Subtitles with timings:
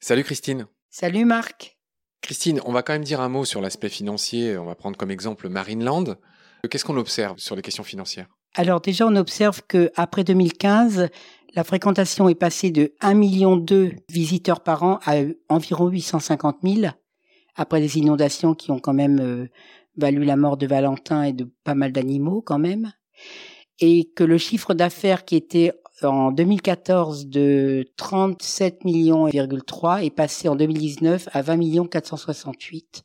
[0.00, 0.66] Salut Christine.
[0.88, 1.76] Salut Marc.
[2.22, 4.56] Christine, on va quand même dire un mot sur l'aspect financier.
[4.56, 6.14] On va prendre comme exemple Marineland.
[6.70, 8.28] Qu'est-ce qu'on observe sur les questions financières?
[8.54, 11.08] Alors déjà, on observe que après 2015,
[11.54, 15.16] la fréquentation est passée de 1,2 million de visiteurs par an à
[15.48, 16.92] environ 850 000
[17.56, 19.48] après les inondations qui ont quand même euh,
[19.96, 22.92] valu la mort de Valentin et de pas mal d'animaux quand même.
[23.80, 30.56] Et que le chiffre d'affaires qui était en 2014 de 37 millions est passé en
[30.56, 33.02] 2019 à 20 millions 468.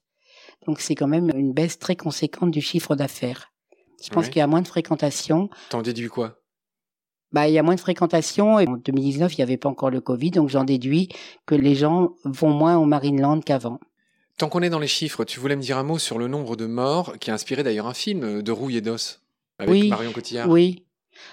[0.68, 3.52] Donc c'est quand même une baisse très conséquente du chiffre d'affaires.
[4.04, 5.50] Je pense qu'il y a moins de fréquentation.
[5.70, 6.40] T'en déduis quoi?
[7.32, 9.90] Bah, il y a moins de fréquentation et en 2019, il n'y avait pas encore
[9.90, 11.08] le Covid, donc j'en déduis
[11.46, 13.80] que les gens vont moins au Marineland qu'avant.
[14.38, 16.58] Tant qu'on est dans les chiffres, tu voulais me dire un mot sur le nombre
[16.58, 19.22] de morts, qui a inspiré d'ailleurs un film de rouille et d'os
[19.60, 20.50] avec Marion Cotillard.
[20.50, 20.84] Oui.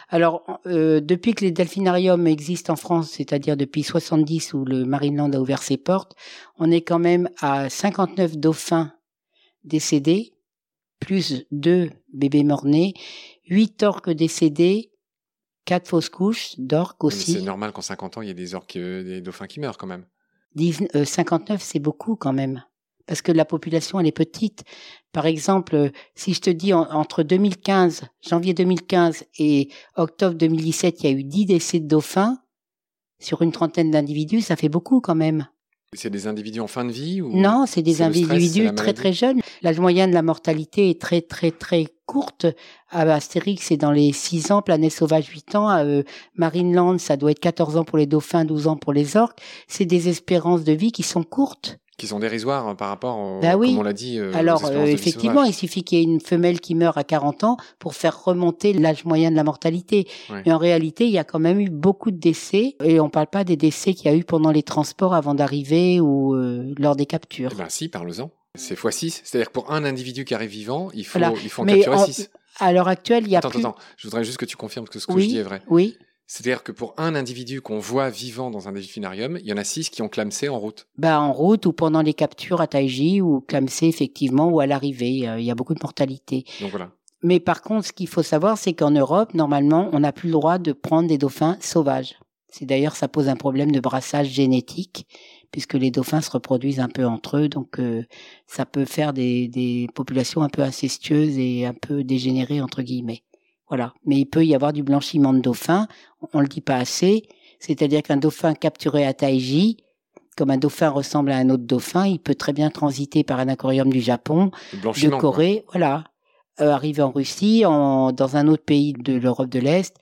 [0.09, 5.33] Alors, euh, depuis que les delphinariums existent en France, c'est-à-dire depuis 70 où le Marineland
[5.33, 6.15] a ouvert ses portes,
[6.59, 8.93] on est quand même à 59 dauphins
[9.65, 10.35] décédés,
[11.01, 12.95] plus deux bébés morts-nés,
[13.49, 14.93] 8 orques décédés,
[15.65, 17.33] quatre fausses couches d'orques aussi.
[17.35, 19.79] C'est normal qu'en 50 ans, il y ait des orques, euh, des dauphins qui meurent
[19.79, 20.07] quand même.
[20.57, 22.65] 59, euh, c'est beaucoup quand même
[23.09, 24.63] parce que la population elle est petite.
[25.13, 31.13] Par exemple, si je te dis entre 2015, janvier 2015 et octobre 2017, il y
[31.13, 32.39] a eu 10 décès de dauphins
[33.19, 35.49] sur une trentaine d'individus, ça fait beaucoup quand même.
[35.95, 39.41] C'est des individus en fin de vie ou Non, c'est des individus très très jeunes.
[39.63, 42.47] La moyenne de la mortalité est très très très courte.
[42.91, 46.03] À Astérix, c'est dans les 6 ans, Planète Sauvage 8 ans, à euh,
[46.35, 49.41] Marineland, ça doit être 14 ans pour les dauphins, 12 ans pour les orques.
[49.67, 53.41] C'est des espérances de vie qui sont courtes qui sont dérisoires hein, par rapport, au,
[53.41, 53.71] bah oui.
[53.71, 54.19] comme on l'a dit.
[54.19, 57.45] Euh, Alors euh, effectivement, il suffit qu'il y ait une femelle qui meurt à 40
[57.45, 60.07] ans pour faire remonter l'âge moyen de la mortalité.
[60.31, 63.27] Mais en réalité, il y a quand même eu beaucoup de décès, et on parle
[63.27, 66.95] pas des décès qu'il y a eu pendant les transports avant d'arriver ou euh, lors
[66.95, 67.51] des captures.
[67.53, 68.31] Eh ben si, parle-en.
[68.55, 69.21] C'est x6.
[69.25, 72.31] C'est-à-dire que pour un individu qui arrive vivant, il faut, il faut en capturer 6.
[72.61, 73.61] À l'heure actuelle, il y a attends, plus...
[73.61, 75.63] Attends, je voudrais juste que tu confirmes que ce que je dis est vrai.
[75.69, 75.97] Oui.
[76.29, 79.65] C'est-à-dire que pour un individu qu'on voit vivant dans un delphinarium, il y en a
[79.65, 80.87] six qui ont clamsé en route.
[80.99, 85.27] Bah en route ou pendant les captures à Taiji ou clamsé effectivement ou à l'arrivée.
[85.39, 86.45] Il y a beaucoup de mortalité.
[86.61, 86.91] Donc voilà.
[87.23, 90.35] Mais par contre, ce qu'il faut savoir, c'est qu'en Europe, normalement, on n'a plus le
[90.35, 92.15] droit de prendre des dauphins sauvages.
[92.51, 95.07] C'est d'ailleurs, ça pose un problème de brassage génétique,
[95.51, 98.05] puisque les dauphins se reproduisent un peu entre eux, donc euh,
[98.47, 103.23] ça peut faire des, des populations un peu incestueuses et un peu dégénérées entre guillemets.
[103.69, 103.93] Voilà.
[104.05, 105.87] Mais il peut y avoir du blanchiment de dauphin.
[106.33, 107.25] On le dit pas assez.
[107.61, 109.79] C'est-à-dire qu'un dauphin capturé à Taiji,
[110.37, 113.49] comme un dauphin ressemble à un autre dauphin, il peut très bien transiter par un
[113.49, 116.05] aquarium du Japon, de Corée, voilà,
[116.61, 119.97] euh, arriver en Russie, en, dans un autre pays de l'Europe de l'Est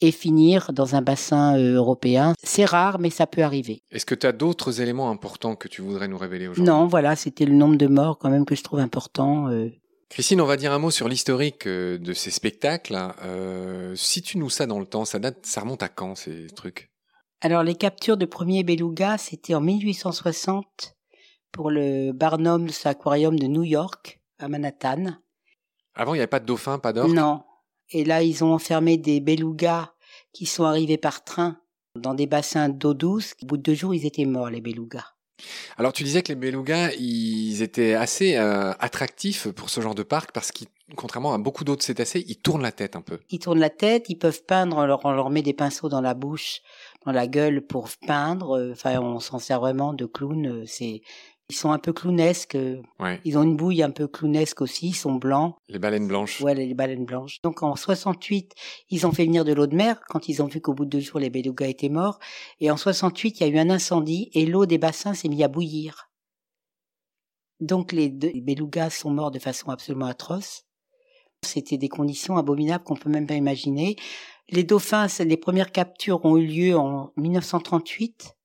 [0.00, 2.34] et finir dans un bassin euh, européen.
[2.42, 3.82] C'est rare, mais ça peut arriver.
[3.90, 6.64] Est-ce que tu as d'autres éléments importants que tu voudrais nous révéler aujourd'hui?
[6.64, 9.48] Non, voilà, c'était le nombre de morts quand même que je trouve important.
[9.48, 9.70] Euh,
[10.12, 12.98] Christine, on va dire un mot sur l'historique euh, de ces spectacles.
[13.24, 15.06] Euh, Situe-nous ça dans le temps.
[15.06, 16.92] Ça date, ça remonte à quand ces trucs?
[17.40, 20.98] Alors les captures de premier beluga, c'était en 1860
[21.50, 25.16] pour le Barnum's Aquarium de New York à Manhattan.
[25.94, 27.42] Avant, il n'y avait pas de dauphins, pas d'orques Non.
[27.88, 29.94] Et là, ils ont enfermé des belugas
[30.34, 31.56] qui sont arrivés par train
[31.98, 33.32] dans des bassins d'eau douce.
[33.42, 35.11] Au bout de deux jours, ils étaient morts, les belugas.
[35.76, 40.02] Alors tu disais que les belugas, ils étaient assez euh, attractifs pour ce genre de
[40.02, 43.18] parc parce qu'ils, contrairement à beaucoup d'autres cétacés, ils tournent la tête un peu.
[43.30, 46.00] Ils tournent la tête, ils peuvent peindre, on leur, on leur met des pinceaux dans
[46.00, 46.60] la bouche,
[47.04, 48.70] dans la gueule pour peindre.
[48.72, 50.46] Enfin, on s'en sert vraiment de clown.
[50.46, 51.02] Euh, c'est
[51.52, 52.56] ils sont un peu clownesques.
[53.24, 54.88] Ils ont une bouille un peu clownesque aussi.
[54.88, 55.54] Ils sont blancs.
[55.68, 56.40] Les baleines blanches.
[56.40, 57.42] Ouais, les baleines blanches.
[57.42, 58.54] Donc en 68,
[58.88, 60.90] ils ont fait venir de l'eau de mer quand ils ont vu qu'au bout de
[60.90, 62.18] deux jours les belugas étaient morts.
[62.58, 65.42] Et en 68, il y a eu un incendie et l'eau des bassins s'est mise
[65.42, 66.08] à bouillir.
[67.60, 70.64] Donc les, deux, belugas sont morts de façon absolument atroce.
[71.44, 73.96] C'était des conditions abominables qu'on peut même pas imaginer.
[74.48, 78.36] Les dauphins, les premières captures ont eu lieu en 1938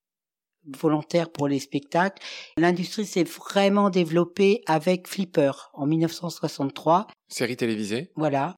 [0.75, 2.21] volontaire pour les spectacles.
[2.57, 7.07] L'industrie s'est vraiment développée avec Flipper en 1963.
[7.27, 8.11] Série télévisée.
[8.15, 8.55] Voilà.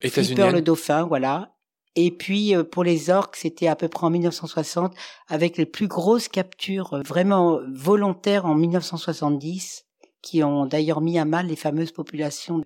[0.00, 1.54] Flipper le dauphin, voilà.
[1.94, 4.94] Et puis euh, pour les orques, c'était à peu près en 1960
[5.28, 9.84] avec les plus grosses captures euh, vraiment volontaires en 1970
[10.22, 12.62] qui ont d'ailleurs mis à mal les fameuses populations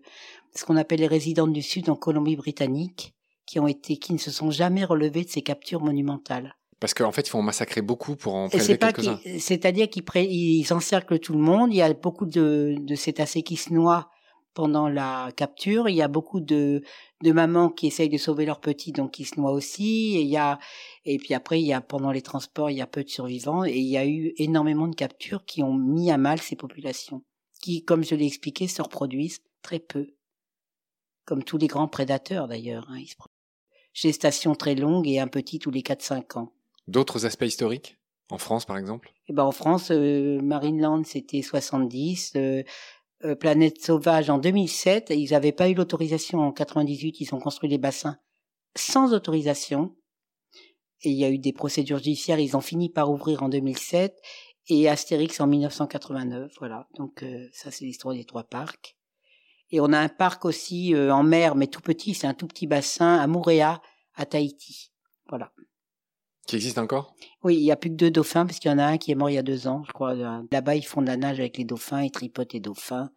[0.54, 3.14] ce qu'on appelle les résidents du Sud en Colombie-Britannique
[3.46, 6.56] qui ont été qui ne se sont jamais relevés de ces captures monumentales.
[6.80, 9.18] Parce qu'en fait, ils font massacrer beaucoup pour en prélever quelques-uns.
[9.38, 11.72] C'est-à-dire qu'ils ils encerclent tout le monde.
[11.72, 14.10] Il y a beaucoup de, de cétacés qui se noient
[14.56, 15.88] pendant la capture.
[15.88, 16.82] Il y a beaucoup de,
[17.22, 20.16] de mamans qui essayent de sauver leurs petits, donc qui se noient aussi.
[20.16, 20.58] Et il y a,
[21.04, 23.64] et puis après, il y a, pendant les transports, il y a peu de survivants.
[23.64, 27.22] Et il y a eu énormément de captures qui ont mis à mal ces populations,
[27.62, 30.08] qui, comme je l'ai expliqué, se reproduisent très peu.
[31.24, 32.86] Comme tous les grands prédateurs d'ailleurs.
[32.90, 33.02] Hein,
[33.92, 36.52] Gestation très longue et un petit tous les 4-5 ans.
[36.88, 37.96] D'autres aspects historiques?
[38.30, 39.12] En France, par exemple?
[39.28, 42.32] Eh ben, En France, euh, Marineland, c'était 70.
[42.36, 42.62] Euh,
[43.24, 45.10] euh, Planète Sauvage, en 2007.
[45.10, 47.20] Ils n'avaient pas eu l'autorisation en 98.
[47.20, 48.18] Ils ont construit les bassins
[48.76, 49.96] sans autorisation.
[51.02, 52.38] Et il y a eu des procédures judiciaires.
[52.38, 54.16] Ils ont fini par ouvrir en 2007.
[54.68, 56.52] Et Astérix en 1989.
[56.58, 56.88] Voilà.
[56.96, 58.96] Donc ça, c'est l'histoire des trois parcs.
[59.70, 62.14] Et on a un parc aussi en mer, mais tout petit.
[62.14, 63.80] C'est un tout petit bassin à Moorea,
[64.14, 64.90] à Tahiti.
[65.28, 65.52] Voilà.
[66.46, 67.14] Qui existe encore?
[67.42, 69.10] Oui, il n'y a plus que deux dauphins, parce qu'il y en a un qui
[69.10, 70.14] est mort il y a deux ans, je crois.
[70.14, 73.10] Là-bas, ils font de la nage avec les dauphins, ils tripotent les dauphins.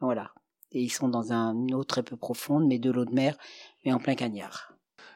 [0.00, 0.32] Voilà.
[0.72, 3.36] Et ils sont dans une eau très peu profonde, mais de l'eau de mer,
[3.84, 4.72] mais en plein cagnard.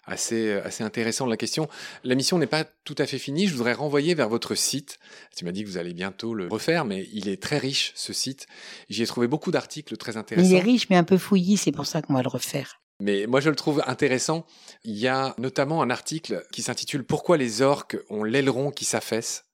[0.07, 1.69] Assez, assez intéressant la question.
[2.03, 3.47] La mission n'est pas tout à fait finie.
[3.47, 4.99] Je voudrais renvoyer vers votre site.
[5.37, 8.15] Tu m'as dit que vous allez bientôt le refaire, mais il est très riche, ce
[8.15, 8.47] site.
[8.89, 10.49] J'y ai trouvé beaucoup d'articles très intéressants.
[10.49, 12.81] Il est riche, mais un peu fouillis, c'est pour ça qu'on va le refaire.
[13.01, 14.45] Mais moi, je le trouve intéressant.
[14.85, 19.45] Il y a notamment un article qui s'intitule Pourquoi les orques ont l'aileron qui s'affaisse?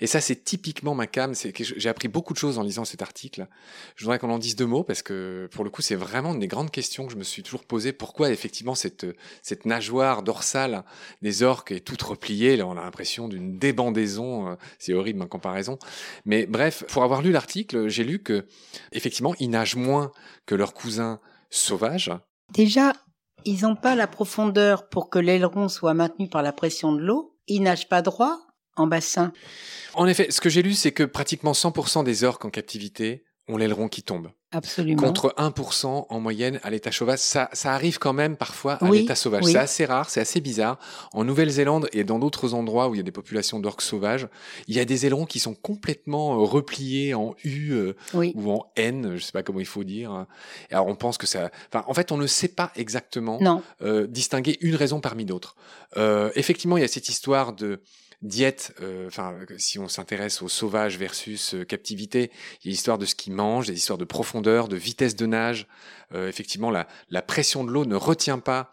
[0.00, 1.34] Et ça, c'est typiquement ma cam.
[1.34, 3.46] J'ai appris beaucoup de choses en lisant cet article.
[3.96, 6.40] Je voudrais qu'on en dise deux mots parce que pour le coup, c'est vraiment une
[6.40, 7.92] des grandes questions que je me suis toujours posées.
[7.92, 9.06] Pourquoi effectivement cette
[9.42, 10.84] cette nageoire dorsale
[11.22, 12.56] des orques est toute repliée?
[12.56, 14.48] Là, on a l'impression d'une débandaison.
[14.48, 15.78] Euh, c'est horrible en comparaison.
[16.24, 18.46] Mais bref, pour avoir lu l'article, j'ai lu que
[18.92, 20.12] effectivement, ils nagent moins
[20.46, 21.20] que leurs cousins
[21.50, 22.10] sauvages
[22.52, 22.92] Déjà,
[23.44, 27.36] ils n'ont pas la profondeur pour que l'aileron soit maintenu par la pression de l'eau.
[27.46, 28.38] Ils nagent pas droit
[28.76, 29.32] en bassin.
[29.94, 33.56] En effet, ce que j'ai lu, c'est que pratiquement 100% des orques en captivité ont
[33.56, 34.30] l'aileron qui tombe.
[34.52, 35.02] Absolument.
[35.02, 37.18] Contre 1% en moyenne à l'état sauvage.
[37.18, 39.44] Ça, ça arrive quand même parfois à l'état sauvage.
[39.44, 40.78] C'est assez rare, c'est assez bizarre.
[41.12, 44.28] En Nouvelle-Zélande et dans d'autres endroits où il y a des populations d'orques sauvages,
[44.68, 48.70] il y a des ailerons qui sont complètement euh, repliés en U euh, ou en
[48.76, 50.26] N, je sais pas comment il faut dire.
[50.70, 51.50] alors on pense que ça...
[51.72, 53.40] Enfin, en fait, on ne sait pas exactement
[53.82, 55.56] euh, distinguer une raison parmi d'autres.
[55.96, 57.80] Euh, effectivement, il y a cette histoire de
[58.22, 62.30] diète, euh, enfin, si on s'intéresse au sauvage versus euh, captivité,
[62.62, 65.26] il y a l'histoire de ce qu'ils mangent, des histoires de profondeur, de vitesse de
[65.26, 65.66] nage.
[66.14, 68.72] Euh, effectivement, la, la pression de l'eau ne retient pas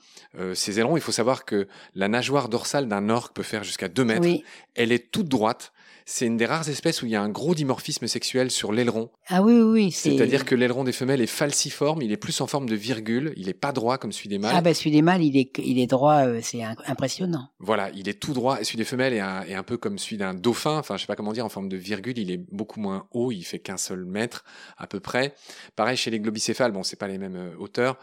[0.56, 0.98] ces ailerons.
[0.98, 4.28] Il faut savoir que la nageoire dorsale d'un orque peut faire jusqu'à 2 mètres.
[4.74, 5.73] Elle est toute droite
[6.06, 9.10] c'est une des rares espèces où il y a un gros dimorphisme sexuel sur l'aileron.
[9.28, 12.68] Ah oui, oui, C'est-à-dire que l'aileron des femelles est falciforme, il est plus en forme
[12.68, 14.54] de virgule, il est pas droit comme celui des mâles.
[14.56, 17.50] Ah ben celui des mâles, il est, il est droit, euh, c'est impressionnant.
[17.60, 19.98] Voilà, il est tout droit, et celui des femelles est un, est un peu comme
[19.98, 22.42] celui d'un dauphin, enfin je sais pas comment dire, en forme de virgule, il est
[22.52, 24.44] beaucoup moins haut, il fait qu'un seul mètre
[24.78, 25.34] à peu près.
[25.76, 27.98] Pareil chez les globicéphales, bon c'est pas les mêmes euh, hauteurs,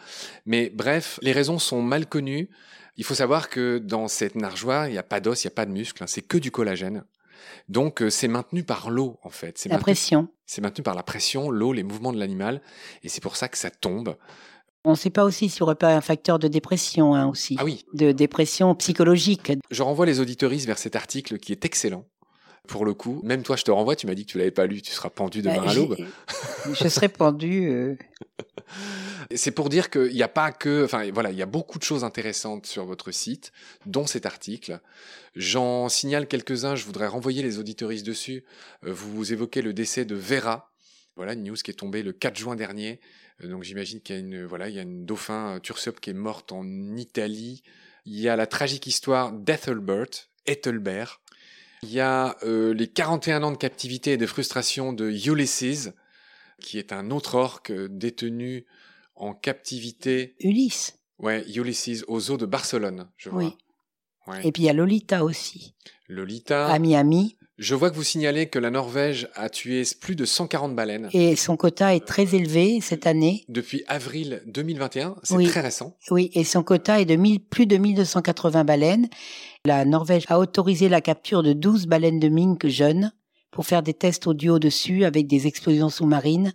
[0.47, 2.49] mais bref, les raisons sont mal connues.
[2.97, 5.55] Il faut savoir que dans cette nageoire, il n'y a pas d'os, il n'y a
[5.55, 7.05] pas de muscle, hein, c'est que du collagène.
[7.69, 9.59] Donc euh, c'est maintenu par l'eau en fait.
[9.59, 10.29] C'est la pression.
[10.47, 12.61] C'est maintenu par la pression, l'eau, les mouvements de l'animal,
[13.03, 14.17] et c'est pour ça que ça tombe.
[14.85, 17.57] On ne sait pas aussi s'il n'y aurait pas un facteur de dépression hein, aussi.
[17.59, 17.85] Ah oui.
[17.93, 19.53] De dépression psychologique.
[19.71, 22.07] Je renvoie les auditoristes vers cet article qui est excellent.
[22.69, 23.97] Pour le coup, même toi, je te renvoie.
[23.97, 24.81] Tu m'as dit que tu l'avais pas lu.
[24.83, 25.97] Tu seras pendu demain bah, à l'aube.
[26.73, 27.69] je serai pendu.
[27.69, 27.97] Euh...
[29.35, 31.85] C'est pour dire qu'il n'y a pas que, enfin voilà, il y a beaucoup de
[31.85, 33.53] choses intéressantes sur votre site,
[33.87, 34.81] dont cet article.
[35.37, 38.45] J'en signale quelques-uns, je voudrais renvoyer les auditoristes dessus.
[38.85, 40.73] Euh, vous évoquez le décès de Vera,
[41.17, 43.01] voilà, une news qui est tombée le 4 juin dernier.
[43.43, 46.11] Euh, donc j'imagine qu'il y a une, voilà, il y a une dauphin Tursope qui
[46.11, 46.65] est morte en
[46.97, 47.63] Italie.
[48.07, 51.21] Il y a la tragique histoire d'Ethelbert, Ethelbert.
[51.83, 55.91] Il y a les 41 ans de captivité et de frustration de Ulysses,
[56.61, 58.67] qui est un autre orque détenu
[59.15, 60.37] en captivité.
[60.41, 60.99] Ulysse.
[61.19, 63.45] Ouais, Ulysses aux eaux de Barcelone, je vois.
[63.45, 64.37] Oui.
[64.45, 65.75] Et puis il y a Lolita aussi.
[66.09, 66.69] Lolita.
[66.69, 67.37] À Miami.
[67.61, 71.11] Je vois que vous signalez que la Norvège a tué plus de 140 baleines.
[71.13, 73.45] Et son quota est très élevé cette année.
[73.51, 75.95] Depuis avril 2021, c'est très récent.
[76.11, 79.11] Oui, et son quota est de plus de 1280 baleines.
[79.67, 83.13] La Norvège a autorisé la capture de 12 baleines de mink jeunes
[83.51, 86.55] pour faire des tests audio dessus avec des explosions sous-marines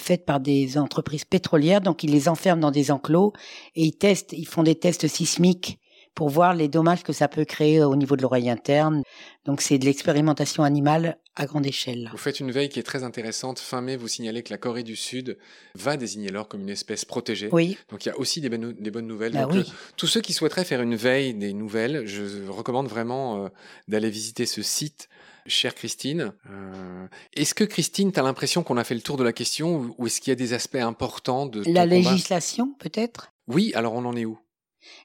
[0.00, 1.80] faites par des entreprises pétrolières.
[1.80, 3.32] Donc ils les enferment dans des enclos
[3.76, 5.78] et ils testent, ils font des tests sismiques
[6.14, 9.02] pour voir les dommages que ça peut créer au niveau de l'oreille interne.
[9.44, 12.10] Donc c'est de l'expérimentation animale à grande échelle.
[12.12, 13.58] Vous faites une veille qui est très intéressante.
[13.58, 15.38] Fin mai, vous signalez que la Corée du Sud
[15.74, 17.48] va désigner l'or comme une espèce protégée.
[17.52, 17.78] Oui.
[17.88, 19.32] Donc il y a aussi des, bonnes nouvelles.
[19.32, 19.60] Bah Donc, oui.
[19.60, 23.48] euh, tous ceux qui souhaiteraient faire une veille des nouvelles, je recommande vraiment euh,
[23.88, 25.08] d'aller visiter ce site.
[25.46, 29.24] Chère Christine, euh, est-ce que Christine, tu as l'impression qu'on a fait le tour de
[29.24, 33.32] la question ou est-ce qu'il y a des aspects importants de La législation, peut-être?
[33.48, 34.38] Oui, alors on en est où?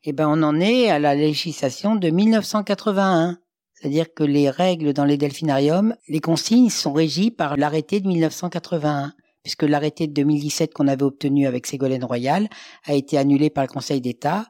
[0.03, 3.37] Eh ben, on en est à la législation de 1981.
[3.73, 9.13] C'est-à-dire que les règles dans les delphinariums, les consignes sont régies par l'arrêté de 1981,
[9.43, 12.47] puisque l'arrêté de 2017 qu'on avait obtenu avec Ségolène Royal
[12.85, 14.47] a été annulé par le Conseil d'État.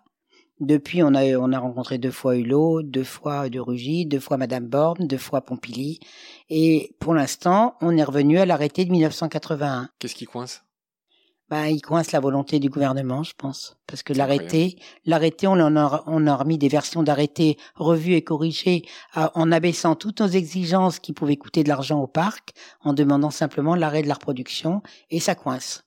[0.62, 4.38] Depuis, on a, on a rencontré deux fois Hulot, deux fois de Rugy, deux fois
[4.38, 6.00] Madame Borne, deux fois Pompili.
[6.50, 9.90] Et pour l'instant, on est revenu à l'arrêté de 1981.
[10.00, 10.65] Qu'est-ce qui coince?
[11.56, 15.78] Bah, il coince la volonté du gouvernement, je pense, parce que l'arrêté, l'arrêté, on en
[15.78, 18.82] a, on a remis des versions d'arrêté revues et corrigées
[19.14, 22.50] à- en abaissant toutes nos exigences qui pouvaient coûter de l'argent au parc,
[22.82, 24.82] en demandant simplement l'arrêt de la reproduction,
[25.12, 25.86] et ça coince.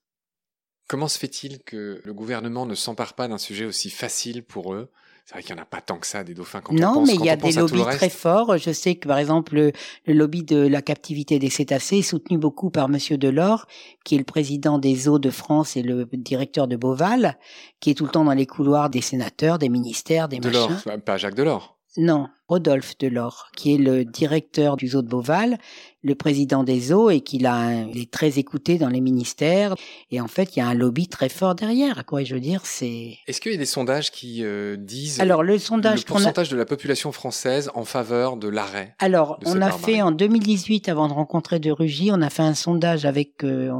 [0.88, 4.90] Comment se fait-il que le gouvernement ne s'empare pas d'un sujet aussi facile pour eux
[5.28, 6.94] C'est vrai qu'il n'y en a pas tant que ça des dauphins quand on non,
[6.94, 8.56] pense, mais il y a des lobbies très forts.
[8.56, 9.72] Je sais que par exemple le,
[10.06, 13.66] le lobby de la captivité des cétacés est soutenu beaucoup par Monsieur Delors,
[14.06, 17.36] qui est le président des eaux de France et le directeur de Beauval,
[17.78, 21.00] qui est tout le temps dans les couloirs des sénateurs, des ministères, des Delors, machins.
[21.02, 21.77] pas Jacques Delors.
[21.96, 25.58] Non, Rodolphe Delors, qui est le directeur du zoo de Beauval,
[26.02, 29.74] le président des zoos et qu'il a, un- il est très écouté dans les ministères.
[30.10, 32.04] Et en fait, il y a un lobby très fort derrière.
[32.06, 33.16] Quoi, je veux dire, c'est.
[33.26, 36.04] Est-ce qu'il y a des sondages qui euh, disent Alors le le sondage a.
[36.04, 39.94] pourcentage de la population française en faveur de l'arrêt Alors, on a barbarie.
[39.94, 43.72] fait en 2018, avant de rencontrer de Rugy, on a fait un sondage avec euh,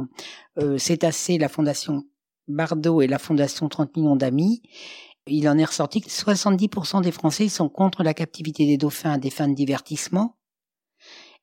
[0.57, 2.03] euh, Cétacé, la fondation
[2.47, 4.61] Bardot et la fondation 30 millions d'amis.
[5.31, 9.17] Il en est ressorti que 70% des Français sont contre la captivité des dauphins à
[9.17, 10.35] des fins de divertissement.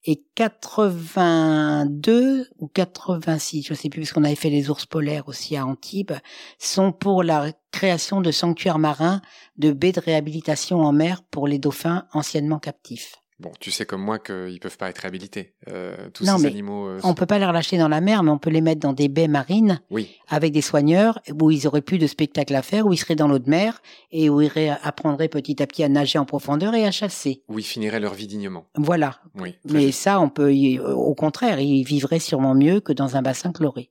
[0.05, 5.57] Et 82 ou 86, je sais plus, parce qu'on avait fait les ours polaires aussi
[5.57, 6.13] à Antibes,
[6.59, 9.21] sont pour la création de sanctuaires marins,
[9.57, 13.17] de baies de réhabilitation en mer pour les dauphins anciennement captifs.
[13.39, 15.53] Bon, tu sais comme moi qu'ils peuvent pas être réhabilités.
[15.69, 16.87] Euh, tous Non, ces mais animaux.
[16.89, 18.95] euh, On peut pas les relâcher dans la mer, mais on peut les mettre dans
[18.95, 22.87] des baies marines Oui, avec des soigneurs où ils auraient plus de spectacle à faire,
[22.87, 24.51] où ils seraient dans l'eau de mer et où ils
[24.83, 27.43] apprendraient petit à petit à nager en profondeur et à chasser.
[27.49, 28.69] où ils finiraient leur vie dignement.
[28.75, 29.21] Voilà.
[29.35, 29.55] Oui.
[29.71, 33.53] Mais ça, on peut, y- au contraire, ils vivraient sûrement mieux que dans un bassin
[33.53, 33.91] chloré.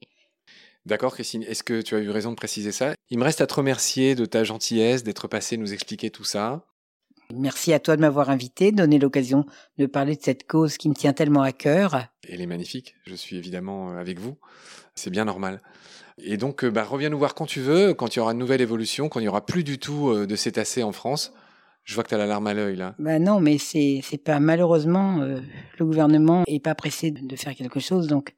[0.88, 1.44] D'accord, Christine.
[1.44, 2.94] Est-ce que tu as eu raison de préciser ça?
[3.10, 6.64] Il me reste à te remercier de ta gentillesse, d'être passé nous expliquer tout ça.
[7.34, 9.46] Merci à toi de m'avoir invité, de donner l'occasion
[9.78, 12.08] de parler de cette cause qui me tient tellement à cœur.
[12.28, 12.96] Elle est magnifique.
[13.06, 14.38] Je suis évidemment euh, avec vous.
[14.94, 15.62] C'est bien normal.
[16.18, 18.38] Et donc, euh, bah, reviens nous voir quand tu veux, quand il y aura une
[18.38, 21.34] nouvelle évolution, quand il n'y aura plus du tout euh, de cétacés en France.
[21.84, 22.96] Je vois que tu as la larme à l'œil là.
[22.98, 25.40] Ben non, mais c'est pas malheureusement euh,
[25.78, 28.34] le gouvernement est pas pressé de, de faire quelque chose, donc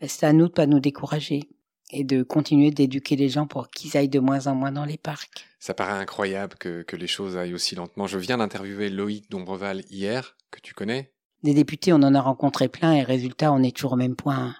[0.00, 1.42] c'est à nous de pas nous décourager
[1.90, 4.98] et de continuer d'éduquer les gens pour qu'ils aillent de moins en moins dans les
[4.98, 5.46] parcs.
[5.58, 8.06] Ça paraît incroyable que, que les choses aillent aussi lentement.
[8.06, 11.12] Je viens d'interviewer Loïc Dombreval hier, que tu connais.
[11.42, 14.54] Des députés, on en a rencontré plein et résultat, on est toujours au même point.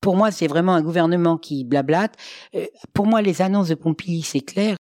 [0.00, 2.14] Pour moi, c'est vraiment un gouvernement qui blablate.
[2.54, 4.76] Euh, Pour moi, les annonces de Pompili, c'est clair.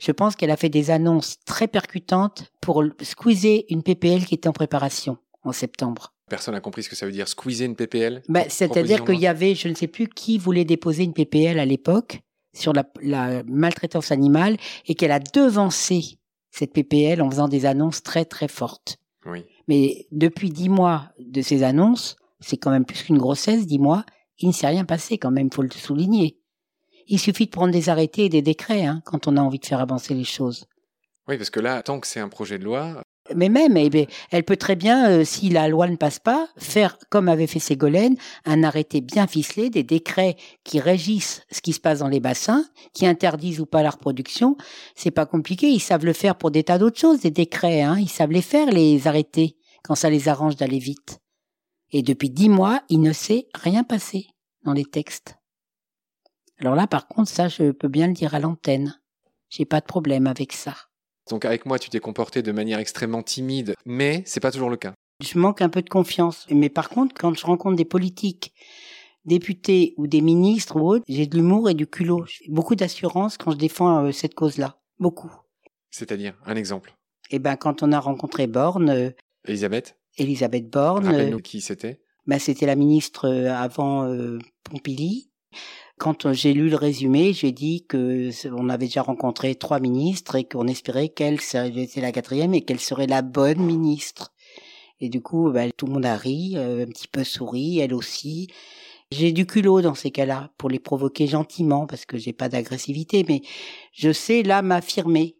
[0.00, 4.48] Je pense qu'elle a fait des annonces très percutantes pour squeezer une PPL qui était
[4.48, 6.12] en préparation en septembre.
[6.28, 7.28] Personne n'a compris ce que ça veut dire.
[7.28, 11.04] Squeezer une PPL Bah, C'est-à-dire qu'il y avait, je ne sais plus qui voulait déposer
[11.04, 12.20] une PPL à l'époque
[12.54, 14.56] sur la, la maltraitance animale
[14.86, 16.18] et qu'elle a devancé
[16.50, 18.96] cette PPL en faisant des annonces très très fortes.
[19.26, 19.44] Oui.
[19.68, 24.04] Mais depuis dix mois de ces annonces, c'est quand même plus qu'une grossesse, dix mois,
[24.38, 26.38] il ne s'est rien passé quand même, faut le souligner.
[27.06, 29.66] Il suffit de prendre des arrêtés et des décrets hein, quand on a envie de
[29.66, 30.66] faire avancer les choses.
[31.26, 33.02] Oui, parce que là, tant que c'est un projet de loi,
[33.34, 36.48] Mais même, eh bien, elle peut très bien, euh, si la loi ne passe pas,
[36.56, 41.72] faire comme avait fait Ségolène, un arrêté bien ficelé, des décrets qui régissent ce qui
[41.72, 44.56] se passe dans les bassins, qui interdisent ou pas la reproduction.
[44.94, 47.98] C'est pas compliqué, ils savent le faire pour des tas d'autres choses, des décrets, hein,
[47.98, 51.20] ils savent les faire, les arrêter, quand ça les arrange d'aller vite.
[51.90, 54.28] Et depuis dix mois, il ne s'est rien passé
[54.64, 55.36] dans les textes.
[56.58, 58.98] Alors là, par contre, ça, je peux bien le dire à l'antenne.
[59.48, 60.74] J'ai pas de problème avec ça.
[61.28, 64.76] Donc avec moi, tu t'es comporté de manière extrêmement timide, mais c'est pas toujours le
[64.76, 64.94] cas.
[65.20, 66.46] Je manque un peu de confiance.
[66.50, 68.52] Mais par contre, quand je rencontre des politiques,
[69.24, 72.24] députés ou des ministres ou autres, j'ai de l'humour et du culot.
[72.26, 74.80] J'ai beaucoup d'assurance quand je défends euh, cette cause-là.
[74.98, 75.30] Beaucoup.
[75.90, 76.94] C'est-à-dire, un exemple.
[77.30, 79.10] Et ben, quand on a rencontré Borne, euh,
[79.46, 82.00] Elisabeth, Elisabeth Borne, rappelle-nous euh, qui c'était.
[82.26, 84.08] ben, c'était la ministre avant
[84.64, 85.30] Pompili.
[85.98, 90.36] Quand euh, j'ai lu le résumé, j'ai dit que on avait déjà rencontré trois ministres
[90.36, 94.32] et qu'on espérait qu'elle serait la quatrième et qu'elle serait la bonne ministre.
[95.00, 97.94] Et du coup, bah, tout le monde a ri, euh, un petit peu souri, elle
[97.94, 98.48] aussi.
[99.10, 103.24] J'ai du culot dans ces cas-là pour les provoquer gentiment parce que j'ai pas d'agressivité,
[103.28, 103.42] mais
[103.92, 105.36] je sais là m'affirmer.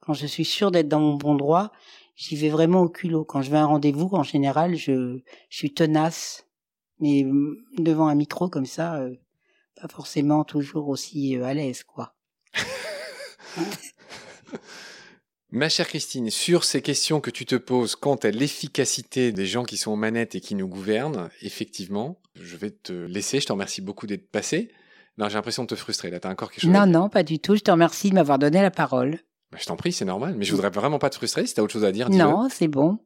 [0.00, 1.72] Quand je suis sûre d'être dans mon bon droit,
[2.16, 3.24] j'y vais vraiment au culot.
[3.24, 5.18] Quand je vais à un rendez-vous, en général, je,
[5.48, 6.46] je suis tenace.
[7.00, 9.14] Mais mm, devant un micro comme ça, euh,
[9.80, 12.14] pas forcément toujours aussi euh, à l'aise, quoi.
[15.50, 19.64] Ma chère Christine, sur ces questions que tu te poses quant à l'efficacité des gens
[19.64, 23.40] qui sont aux manettes et qui nous gouvernent, effectivement, je vais te laisser.
[23.40, 24.72] Je te remercie beaucoup d'être passé.
[25.18, 26.10] Non, j'ai l'impression de te frustrer.
[26.10, 27.54] Là, t'as encore quelque chose Non, non, pas du tout.
[27.54, 29.20] Je te remercie de m'avoir donné la parole.
[29.50, 30.34] Bah, je t'en prie, c'est normal.
[30.36, 31.46] Mais je voudrais vraiment pas te frustrer.
[31.46, 32.98] Si t'as autre chose à dire, Non, c'est bon.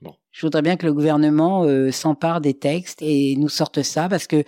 [0.00, 0.14] Bon.
[0.30, 4.26] Je voudrais bien que le gouvernement euh, s'empare des textes et nous sorte ça parce
[4.26, 4.44] que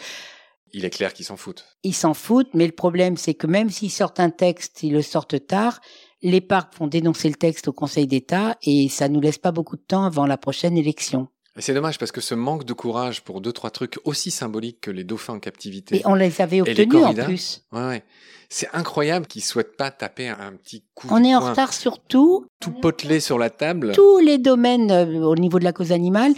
[0.72, 1.64] il est clair qu'ils s'en foutent.
[1.82, 5.02] Ils s'en foutent, mais le problème, c'est que même s'ils sortent un texte, ils le
[5.02, 5.80] sortent tard,
[6.22, 9.76] les parcs vont dénoncer le texte au Conseil d'État et ça nous laisse pas beaucoup
[9.76, 11.28] de temps avant la prochaine élection.
[11.58, 14.90] C'est dommage parce que ce manque de courage pour deux trois trucs aussi symboliques que
[14.90, 15.96] les dauphins en captivité.
[15.96, 17.62] Et on les avait obtenus en plus.
[17.72, 18.04] Ouais, ouais.
[18.48, 21.08] C'est incroyable qu'ils souhaitent pas taper un, petit coup.
[21.10, 22.46] On est en retard sur tout.
[22.60, 23.92] Tout potelé sur la table.
[23.94, 26.32] Tous les domaines euh, au niveau de la cause animale.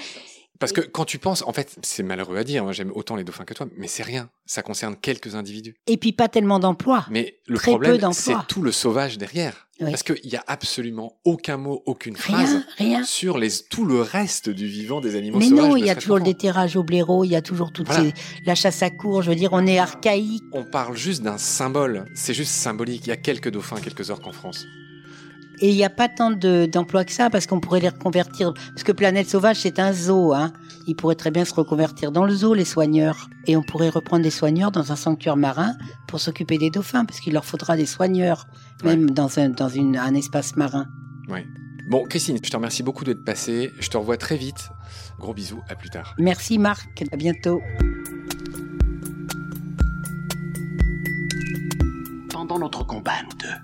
[0.60, 3.24] Parce que quand tu penses, en fait, c'est malheureux à dire, moi j'aime autant les
[3.24, 4.30] dauphins que toi, mais c'est rien.
[4.46, 5.74] Ça concerne quelques individus.
[5.86, 7.06] Et puis pas tellement d'emplois.
[7.10, 9.66] Mais le problème, c'est tout le sauvage derrière.
[9.80, 12.62] Parce qu'il n'y a absolument aucun mot, aucune phrase
[13.04, 15.62] sur les, tout le reste du vivant des animaux sauvages.
[15.62, 17.88] Mais non, il y a toujours le déterrage au blaireau, il y a toujours toute
[18.46, 20.44] la chasse à cour, je veux dire, on est archaïque.
[20.52, 23.06] On parle juste d'un symbole, c'est juste symbolique.
[23.06, 24.64] Il y a quelques dauphins, quelques orques en France.
[25.64, 28.52] Et il n'y a pas tant d'emplois que ça parce qu'on pourrait les reconvertir.
[28.52, 30.34] Parce que Planète Sauvage, c'est un zoo.
[30.34, 30.52] Hein.
[30.86, 33.30] Ils pourraient très bien se reconvertir dans le zoo, les soigneurs.
[33.46, 35.74] Et on pourrait reprendre des soigneurs dans un sanctuaire marin
[36.06, 38.46] pour s'occuper des dauphins, parce qu'il leur faudra des soigneurs,
[38.84, 40.86] même dans, un, dans une, un espace marin.
[41.30, 41.46] Oui.
[41.88, 43.72] Bon, Christine, je te remercie beaucoup d'être passée.
[43.80, 44.68] Je te revois très vite.
[45.18, 46.14] Gros bisous, à plus tard.
[46.18, 47.62] Merci Marc, à bientôt.
[52.28, 53.63] Pendant notre combat, nous deux,